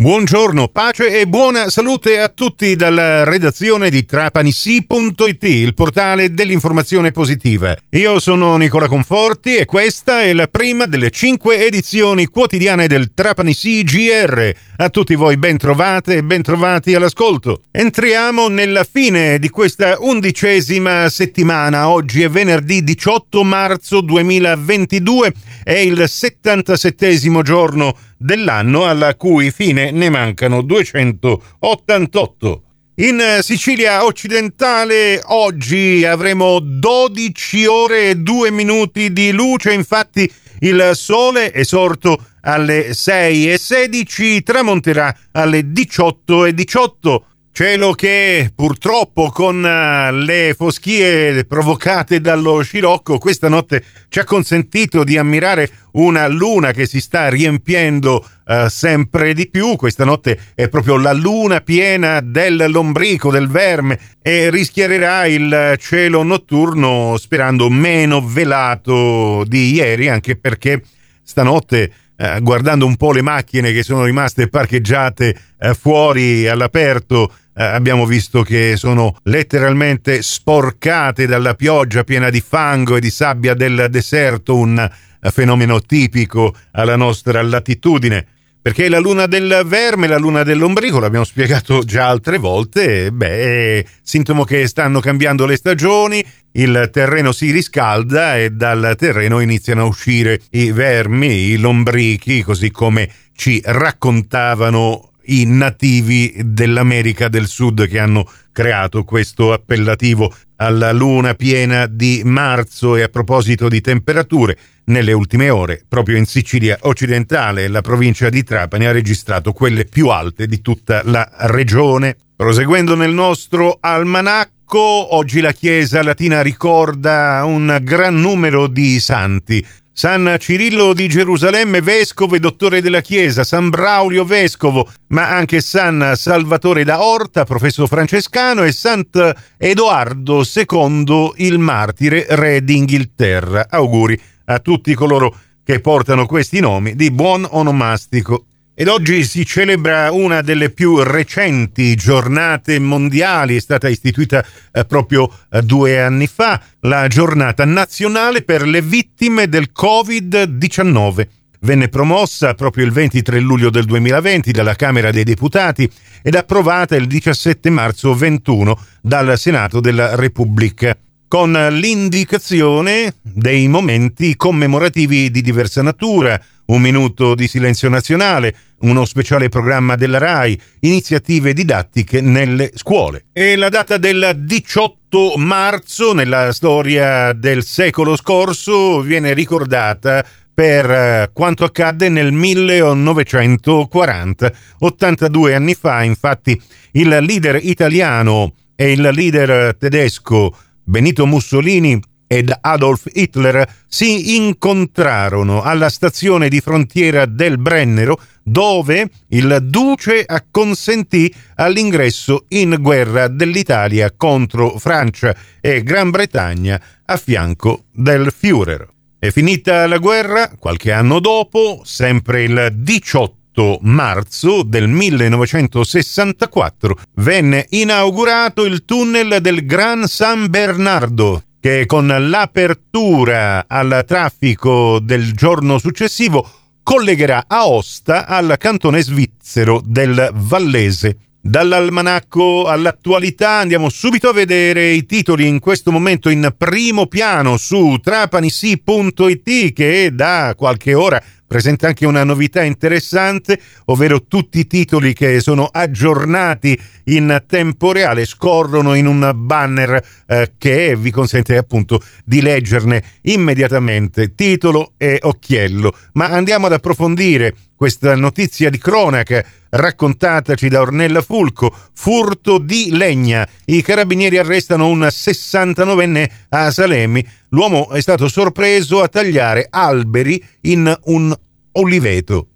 [0.00, 7.76] Buongiorno, pace e buona salute a tutti dalla redazione di trapanisi.it, il portale dell'informazione positiva.
[7.90, 13.82] Io sono Nicola Conforti e questa è la prima delle cinque edizioni quotidiane del Trapanisi
[13.82, 14.52] GR.
[14.76, 17.62] A tutti voi ben trovate e ben trovati all'ascolto.
[17.72, 21.88] Entriamo nella fine di questa undicesima settimana.
[21.88, 25.32] Oggi è venerdì 18 marzo 2022,
[25.64, 32.62] è il 77 giorno dell'anno alla cui fine ne mancano 288.
[32.96, 40.28] In Sicilia occidentale oggi avremo 12 ore e 2 minuti di luce, infatti
[40.60, 47.24] il sole è sorto alle 6 e 16, tramonterà alle 18 e 18.
[47.58, 55.02] Cielo che purtroppo con eh, le foschie provocate dallo scirocco questa notte ci ha consentito
[55.02, 59.74] di ammirare una luna che si sta riempiendo uh, sempre di più.
[59.74, 66.22] Questa notte è proprio la luna piena del lombrico, del verme e rischiarerà il cielo
[66.22, 70.80] notturno sperando meno velato di ieri anche perché
[71.24, 77.64] stanotte eh, guardando un po' le macchine che sono rimaste parcheggiate eh, fuori all'aperto, eh,
[77.64, 83.88] abbiamo visto che sono letteralmente sporcate dalla pioggia piena di fango e di sabbia del
[83.90, 88.26] deserto, un eh, fenomeno tipico alla nostra latitudine.
[88.60, 93.84] Perché la luna del verme, la luna dell'ombrico, l'abbiamo spiegato già altre volte, beh, è
[94.02, 99.86] sintomo che stanno cambiando le stagioni, il terreno si riscalda e dal terreno iniziano a
[99.86, 107.98] uscire i vermi, i lombrichi, così come ci raccontavano i nativi dell'America del Sud che
[107.98, 114.56] hanno creato questo appellativo alla luna piena di marzo e a proposito di temperature,
[114.86, 120.08] nelle ultime ore, proprio in Sicilia occidentale, la provincia di Trapani ha registrato quelle più
[120.08, 122.16] alte di tutta la regione.
[122.34, 129.64] Proseguendo nel nostro almanacco, oggi la Chiesa latina ricorda un gran numero di santi.
[129.98, 136.12] San Cirillo di Gerusalemme, vescovo e dottore della Chiesa, San Braulio, vescovo, ma anche San
[136.14, 143.66] Salvatore da Orta, professo francescano, e Sant'Edoardo II, il martire, re d'Inghilterra.
[143.68, 148.44] Auguri a tutti coloro che portano questi nomi di buon onomastico.
[148.80, 155.28] Ed oggi si celebra una delle più recenti giornate mondiali, è stata istituita eh, proprio
[155.50, 161.26] eh, due anni fa, la giornata nazionale per le vittime del Covid-19.
[161.62, 165.90] Venne promossa proprio il 23 luglio del 2020 dalla Camera dei Deputati
[166.22, 170.96] ed approvata il 17 marzo 21 dal Senato della Repubblica
[171.28, 179.50] con l'indicazione dei momenti commemorativi di diversa natura, un minuto di silenzio nazionale, uno speciale
[179.50, 183.26] programma della RAI, iniziative didattiche nelle scuole.
[183.32, 191.30] E la data del 18 marzo nella storia del secolo scorso viene ricordata per eh,
[191.32, 194.52] quanto accadde nel 1940.
[194.80, 196.60] 82 anni fa, infatti,
[196.92, 200.56] il leader italiano e il leader tedesco
[200.88, 209.58] Benito Mussolini ed Adolf Hitler si incontrarono alla stazione di frontiera del Brennero dove il
[209.64, 218.88] duce acconsentì all'ingresso in guerra dell'Italia contro Francia e Gran Bretagna a fianco del Führer.
[219.18, 223.37] È finita la guerra, qualche anno dopo, sempre il 18
[223.82, 234.04] marzo del 1964 venne inaugurato il tunnel del Gran San Bernardo che con l'apertura al
[234.06, 236.48] traffico del giorno successivo
[236.82, 241.18] collegherà Aosta al cantone svizzero del Vallese.
[241.40, 247.98] Dall'almanacco all'attualità andiamo subito a vedere i titoli in questo momento in primo piano su
[248.02, 255.40] trapanisi.it che da qualche ora presenta anche una novità interessante, ovvero tutti i titoli che
[255.40, 262.40] sono aggiornati in tempo reale scorrono in un banner eh, che vi consente appunto di
[262.42, 265.92] leggerne immediatamente titolo e occhiello.
[266.12, 273.48] Ma andiamo ad approfondire questa notizia di cronaca raccontataci da Ornella Fulco, furto di legna.
[273.66, 277.24] I carabinieri arrestano un 69enne a Salemi.
[277.50, 281.32] L'uomo è stato sorpreso a tagliare alberi in un
[281.72, 282.48] oliveto.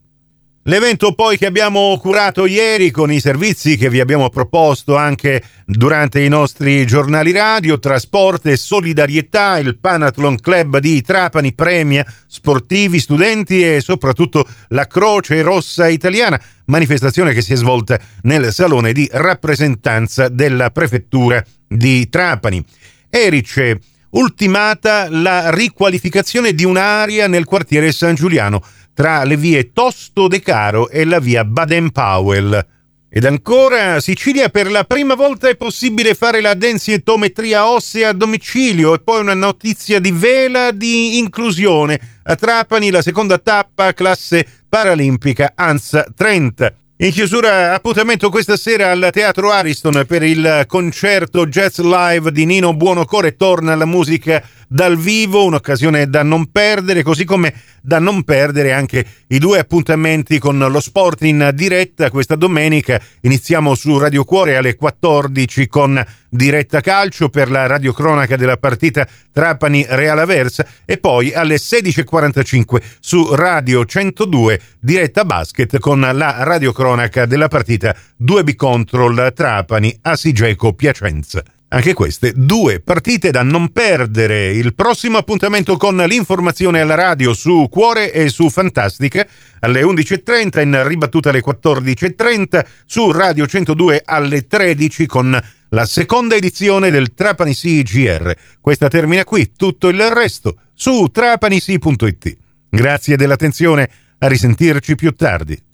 [0.67, 6.23] L'evento poi che abbiamo curato ieri con i servizi che vi abbiamo proposto anche durante
[6.23, 13.61] i nostri giornali radio, trasporto e solidarietà, il Panathlon Club di Trapani premia sportivi, studenti
[13.61, 20.29] e soprattutto la Croce Rossa Italiana, manifestazione che si è svolta nel salone di rappresentanza
[20.29, 22.65] della prefettura di Trapani.
[23.11, 23.81] Erice,
[24.11, 28.63] ultimata la riqualificazione di un'area nel quartiere San Giuliano
[28.95, 32.67] tra le vie Tosto De Caro e la via Baden-Powell.
[33.15, 38.95] Ed ancora, Sicilia per la prima volta è possibile fare la densitometria ossea a domicilio
[38.95, 42.01] e poi una notizia di vela di inclusione.
[42.23, 46.75] A Trapani la seconda tappa classe paralimpica ANSA 30.
[47.03, 52.75] In chiusura, appuntamento questa sera al Teatro Ariston per il concerto jazz live di Nino
[52.75, 53.35] Buonocore.
[53.35, 54.41] Torna la musica
[54.73, 57.53] dal vivo, un'occasione da non perdere, così come
[57.83, 62.11] da non perdere anche i due appuntamenti con lo sport in diretta.
[62.11, 68.57] Questa domenica iniziamo su Radio Cuore alle 14 con diretta calcio per la radiocronaca della
[68.57, 77.27] partita Trapani-Real Aversa e poi alle 16.45 su Radio 102 diretta basket con la radiocronaca
[77.27, 81.43] della partita 2B Control Trapani Asigeco Piacenza.
[81.75, 84.51] Anche queste due partite da non perdere.
[84.51, 89.27] Il prossimo appuntamento con l'informazione alla radio su Cuore e su Fantastica
[89.61, 96.91] alle 11.30, in ribattuta alle 14.30, su Radio 102 alle 13 con la seconda edizione
[96.91, 98.35] del Trapani CGR.
[98.61, 102.37] Questa termina qui, tutto il resto su trapanisi.it.
[102.69, 103.89] Grazie dell'attenzione,
[104.19, 105.71] a risentirci più tardi.